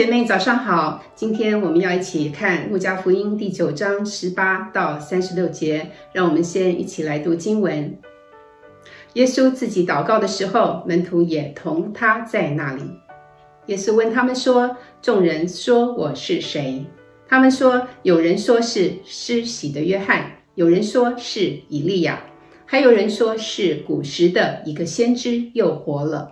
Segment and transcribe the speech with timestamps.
[0.00, 7.98] 姐妹早上好，今天我们要一起看《路加福音》第九章十八到三十六节，让我们先一起来读经文。
[9.12, 12.82] 耶稣自己祷告的时候，门徒也同他在那里。
[13.66, 16.86] 耶稣问他们说：“众人说我是谁？”
[17.28, 22.22] 他们说：“有人说是施洗的约翰，有人说是以利亚，
[22.64, 26.30] 还有人说是古时的一个先知又活了。”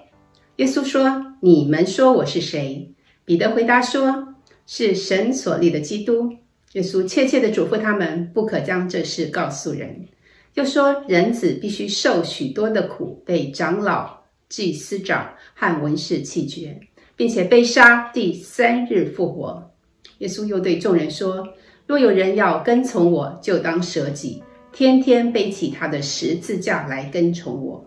[0.57, 2.95] 耶稣说：“你们说我是谁？”
[3.29, 6.33] 彼得回答说：“是神所立的基督。”
[6.73, 10.07] 耶稣切切地嘱咐他们，不可将这事告诉人。
[10.55, 16.81] 又说：“人子必须受许多的苦，被长老、祭司长和文士弃绝，
[17.17, 19.73] 并且被杀，第三日复活。”
[20.21, 21.47] 耶稣又对众人说
[21.87, 27.85] ：“若有人要跟从我，就当舍己，天天背起他的十字架来跟从我。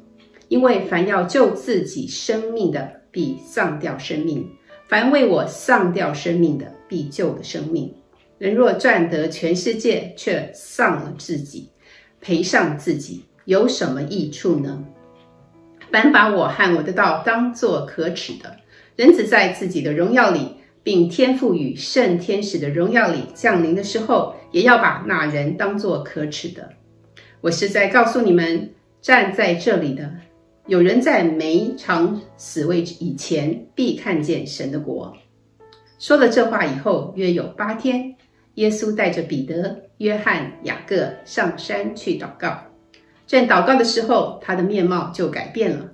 [0.50, 4.44] 因为凡要救自己生命的，必丧掉生命；
[4.92, 7.96] 凡为我丧掉生命的，必救的生命。
[8.38, 11.70] 人若赚得全世界，却丧了自己，
[12.20, 14.84] 赔上自己，有什么益处呢？
[15.94, 18.58] 凡把我和我的道当作可耻的，
[18.98, 26.74] 人子在自己的荣耀里，并天父与圣天使的荣耀里降临的时候，也要把那人当作可耻的。
[27.40, 30.12] 我是在告诉你们，站在这里的。
[30.72, 35.14] 有人在没尝死味以前，必看见神的国。
[36.00, 38.16] 说了这话以后，约有八天，
[38.54, 42.58] 耶稣带着彼得、约翰、雅各上山去祷告。
[43.28, 45.92] 正祷告的时候，他的面貌就改变了，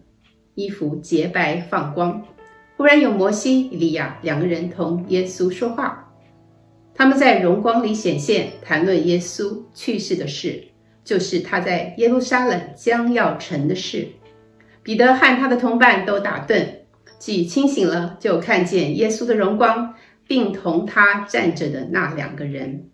[0.53, 2.23] 衣服洁白放光。
[2.75, 6.13] 忽然有摩西、以利亚两个人同耶稣说话，
[6.93, 10.63] 他们在荣光里显现，谈论耶稣去世的事，
[11.03, 14.07] 就是他在耶路撒冷将要成的事。
[14.87, 16.65] 彼得和他的同伴都打盹，
[17.19, 19.93] 既清醒了，就看见耶稣的荣光，
[20.25, 22.89] 并同他站着的那两个人。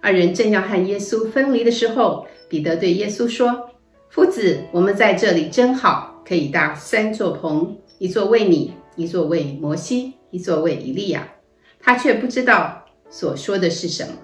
[0.00, 3.70] 二人正要和耶稣分离的时候，彼得对耶稣说
[4.10, 11.28] ：“夫子，我们在这里真好，可以搭三座棚，一座为你，一座为摩西，一座为以利亚。”
[11.78, 14.14] 他却不知道所说的是什么。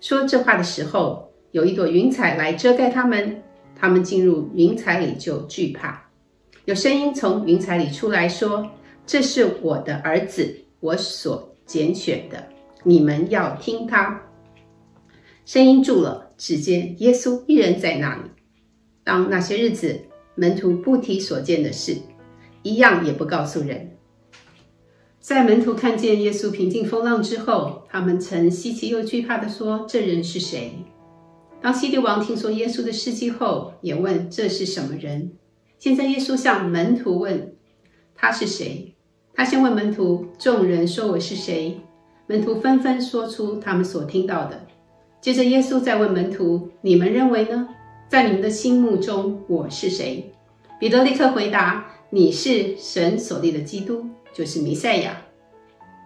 [0.00, 3.40] 说这话的时候，有一朵云彩来遮盖他们，
[3.76, 6.07] 他们进入云彩里就惧怕。
[6.68, 8.70] 有声音从云彩里出来说
[9.06, 12.46] ：“这是我的儿子，我所拣选的，
[12.84, 14.20] 你们要听他。”
[15.46, 18.20] 声音住了，只见耶稣一人在那里。
[19.02, 19.98] 当那些日子，
[20.34, 21.96] 门徒不提所见的事，
[22.62, 23.96] 一样也不告诉人。
[25.20, 30.72] 在门徒看见耶稣平静风浪之后，他们曾稀奇又惧怕地说：“这人是谁？”
[31.62, 35.32] 当西帝王听说耶稣的事迹后，也问：“这是什么人？”
[35.78, 37.54] 现在耶稣向门徒问
[38.16, 38.94] ：“他是谁？”
[39.32, 41.80] 他先问门徒：“众人说我是谁？”
[42.26, 44.66] 门徒纷纷说出他们所听到的。
[45.20, 47.68] 接着耶稣再问门徒：“你们认为呢？
[48.08, 50.32] 在你们的心目中，我是谁？”
[50.80, 55.22] 彼得立刻回答：“你是神所立的基督，就是弥赛亚。”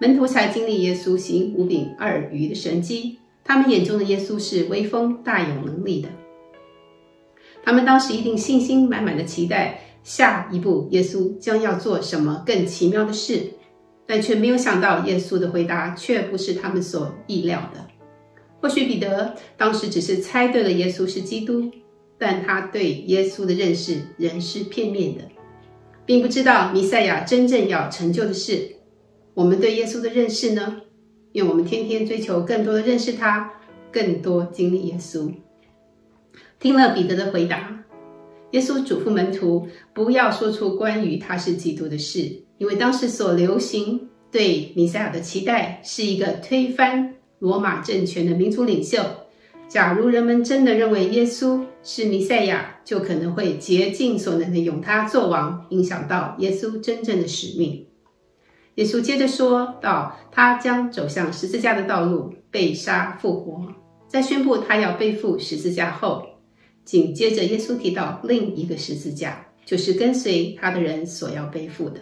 [0.00, 6.08] 门徒才经历耶稣行五饼二鱼的神迹，他们眼中的耶稣是威风大有能力的。
[7.62, 13.52] 他们当时一定信心满满的期待下一步耶稣将要做什么更奇妙的事，
[14.06, 17.86] 但却没有想到耶稣的回答却不是他们所意料的。
[18.60, 21.70] 或许彼得当时只是猜对了耶稣是基督，
[22.18, 25.22] 但他对耶稣的认识仍是片面的，
[26.04, 28.76] 并不知道弥赛亚真正要成就的事。
[29.34, 30.82] 我们对耶稣的认识呢？
[31.32, 33.50] 愿我们天天追求更多的认识他，
[33.90, 35.32] 更多经历耶稣。
[36.62, 37.76] 听了彼得的回答，
[38.52, 42.20] 耶稣嘱咐门徒不要说出关于他是基督的事，
[42.56, 49.02] 因为当时所流行对弥赛亚的期待是一个推翻罗马政权的民族领袖。
[49.66, 57.84] 假如人们真的认为耶稣是弥赛亚，就可能会竭尽所能的拥他做王，影响到耶稣真正的使命。
[58.76, 63.66] 耶稣接着说道：“他将走向十字架的道路，被杀复活，
[64.06, 66.24] 在宣布他要背负十字架后。”
[66.84, 72.00] 紧接着，耶稣提到另一个十字架，就是跟随他的人所要背负的。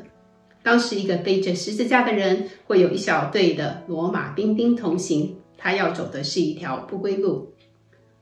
[0.62, 7.52] 当时，一个背着十字架的人会有一小队的罗马兵丁同行，他要走的是一条不归路。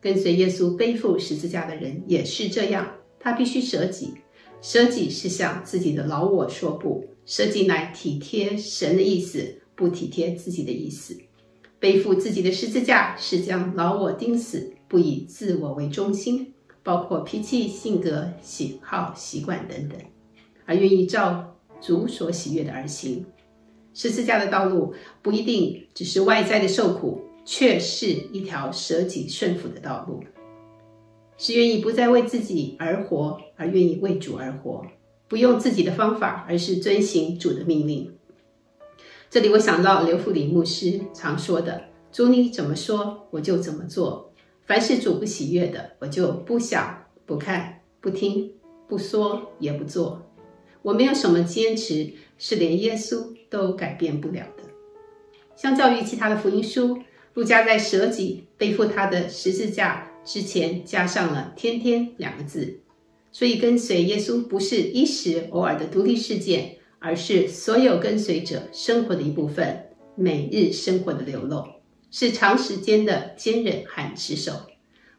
[0.01, 2.89] 跟随耶稣背负十字架的人也是这样，
[3.19, 4.15] 他必须舍己。
[4.61, 11.17] 舍己是向自己的老我说不，舍己乃体贴神的意思，不体贴自己的意思。
[11.81, 14.73] 背负自己的十字架是将老我钉死。
[14.89, 19.99] 不以自我为中心，包括脾气、性格、喜好、习惯等等，
[20.65, 23.27] 而愿意照主所喜悦的而行。
[23.93, 30.23] 十字架的道路不一定只是外在的受苦，却是一条舍己顺服的道路，
[31.37, 34.87] 是愿意不再为自己而活，而愿意为主而活，
[35.27, 38.15] 不用自己的方法，而是遵行主的命令。
[39.29, 44.28] 这里我想到刘福礼牧师常说的：“主你怎么说，我就怎么做。
[44.69, 48.53] 凡是主不喜悦的，我就不想、不看、不听、
[48.87, 50.23] 不说，也不做。
[50.83, 54.63] 我没有什么坚持是连耶稣都改变不了的。
[55.57, 56.99] 相较于其他的福音书，
[57.33, 62.79] 路加在舍己背负他的十字架之前加上了‘天天’两个字，
[63.33, 69.85] 所以跟随耶稣不是一时偶尔的独立事件。”而是所有跟随者生活的一部分，
[70.17, 71.65] 每日生活的流露，
[72.11, 74.53] 是长时间的坚忍和持守。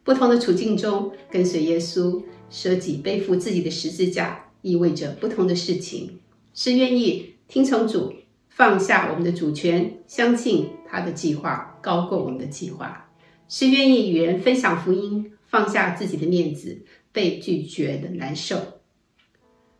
[0.03, 6.19] 不同的处境中，跟随耶稣，舍己背负自己的十字架，意味着不同的事情。
[6.53, 8.13] 是愿意听从主，
[8.49, 13.07] 放下我们的主权，相信他的计划高过我们的计划；
[13.47, 18.57] 是愿意与人分享福音，放下自己的面子，被拒绝的难受；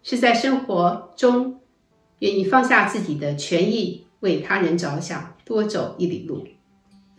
[0.03, 1.59] 是在生活中。
[2.19, 6.45] 愿意放下自己的权益，为他人着想，多走一里路。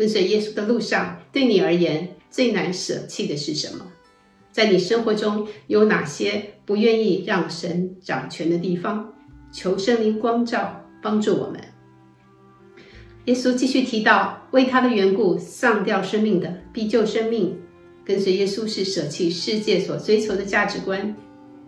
[0.00, 3.87] 跟随耶稣的路上，对你而言最难舍弃的是什么？
[4.50, 9.12] 在你生活中有哪些不愿意让神掌权的地方？
[9.52, 11.61] 求圣灵光照，帮助我们。
[13.26, 17.55] 耶稣继续提到，为他的缘故丧掉生命的，必救生命。
[18.02, 21.14] 跟随耶稣是舍弃世界所追求的价值观，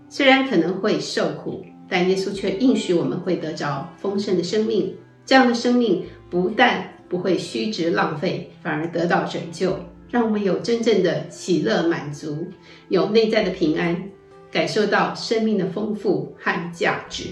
[0.08, 1.62] 虽然可能会受苦。
[1.86, 4.96] 但耶稣却应许我们会得着丰盛的生命，
[5.26, 9.78] 这样的生命不但不会虚掷浪费，反而得到拯救，
[10.10, 12.48] 让我们有真正的喜乐满足，
[12.88, 14.08] 有内在的平安，
[14.50, 17.24] 感受到生命的丰富和价值。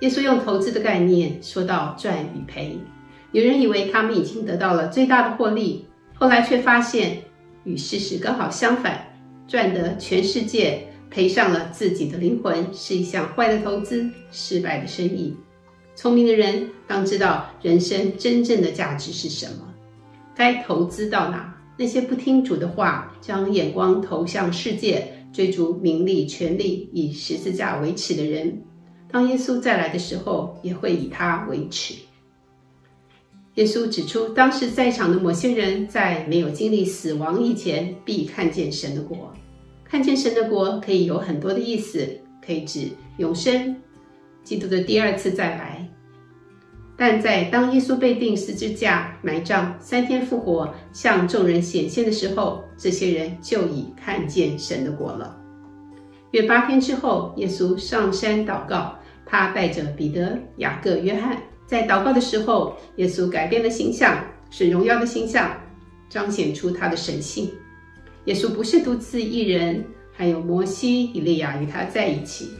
[0.00, 2.76] 耶稣用投资的概念说到赚与赔，
[3.30, 7.18] 有人以为他们已经得到了最大的获利，后来却发现
[7.62, 9.06] 与事实刚好相反，
[9.46, 10.88] 赚得全世界。
[11.10, 15.36] 赔上了自己的灵魂，是一项坏的投资，失败的生意。
[15.96, 19.72] 聪明的人当知道人生真正的价值是什么，
[20.34, 21.54] 该投资到哪？
[21.76, 28.62] 那些不听主的话，将眼光投向世界，追逐名利权力，以十字架为耻的人，
[29.10, 31.94] 当耶稣再来的时候，也会以他为耻。
[33.54, 39.32] 耶稣指出，当时在场的某些人在没有经历死亡以前，必看见神的国。
[39.84, 42.88] 看见神的国可以有很多的意思，可以指
[43.18, 43.76] 永生、
[44.44, 45.88] 基督的第二次再来。
[46.96, 55.36] 但在当耶稣被钉十字架、埋葬、三天复活，向众人显现的时候，这些人就已看见神的国了。
[56.30, 58.96] 约八天之后，耶稣上山祷告，
[59.26, 65.50] 他带着彼得、雅各、约翰，在祷告的时候，耶稣改变了形象，是荣耀的形象，
[66.08, 67.50] 彰显出他的神性。
[68.26, 72.50] 耶稣不是独自一人，还有摩西、以利亚与他在一起。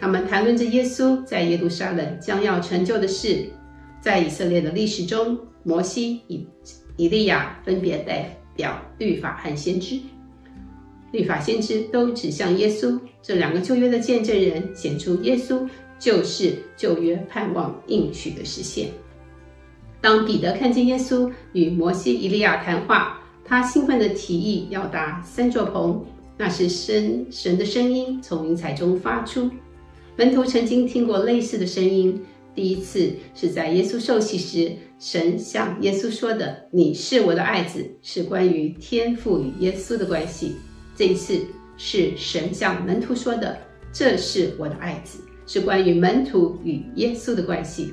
[0.00, 3.46] 他们谈论着耶稣在耶路撒冷将要成就的事。
[4.00, 6.46] 在以色列的历史中，摩西、以
[6.96, 9.98] 以利亚分别代表律法和先知。
[11.10, 15.68] 律法、先知都指向耶稣，这两个旧约的见证人显出耶稣
[15.98, 18.88] 就是旧约盼望应许的实现。
[20.00, 26.04] 当彼得看见耶稣与摩西、以利亚谈话，他兴奋地提议要搭三座棚，
[26.36, 29.50] 那是神神的声音从云彩中发出。
[30.18, 32.20] 门徒曾经听过类似的声音，
[32.52, 40.56] 第一次是在耶稣受洗时，神向耶稣说的：“你是我的爱子”，是关于天父与耶稣的关系。
[40.96, 41.38] 这一次
[41.76, 43.56] 是神向门徒说的
[43.94, 47.92] ：“这是我的爱子”，是关于门徒与耶稣的关系。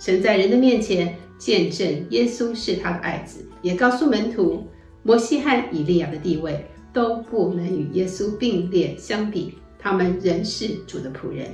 [0.00, 4.66] 神在人的面前见证耶稣是他的爱子，也告诉门徒。
[5.04, 11.48] 摩西和以利亚的地位都不能与耶稣并列相比，他们仍是主的仆人，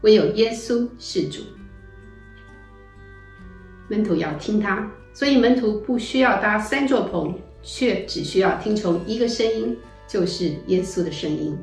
[0.00, 1.42] 唯有耶稣是主。
[3.88, 11.56] 门徒要听他，所以门徒不需要搭三座棚，却只需要听从一个声音，就是耶稣的声音。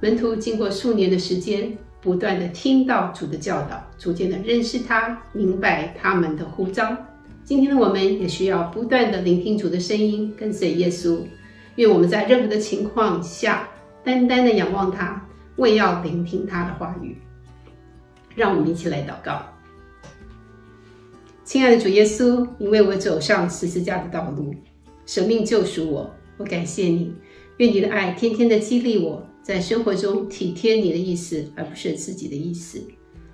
[0.00, 6.96] 门徒经过数年的时间，不断地听到主的教导，逐渐地认识他，明白他们的呼召。
[7.44, 11.20] 今天的我们也需要不断地聆听主的声音，跟随耶稣。
[11.76, 13.68] 愿我们在任何的情况下，
[14.06, 15.20] 单单的仰望他，
[15.56, 17.18] 为要聆听他的话语。
[18.36, 19.42] 让我们一起来祷告。
[21.42, 24.54] 亲爱的主耶稣，你为我走上十字架的道路，
[25.06, 27.12] 舍命救赎我，我感谢你。
[27.56, 32.80] 愿你的爱天天的激励我，在生活中体贴你的意思，而不是自己的意思。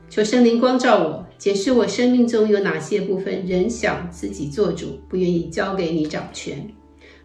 [0.08, 6.66] 求圣灵光照我，解释我生命中有哪些部分仍想自己做主，不愿意交给你掌权。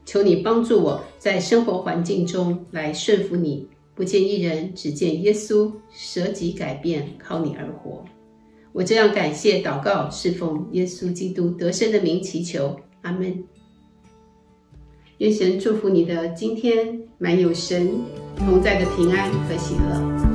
[0.08, 8.06] 求你帮助我在生活环境中来顺服你，不见一人，只见耶稣，舍己改变，靠你而活。
[8.72, 13.44] 我这样感谢祷告，侍奉耶稣基督得胜的名祈求，阿门。
[15.18, 18.00] 愿神祝福你的今天，满有神
[18.38, 20.27] 同在的平安和喜乐。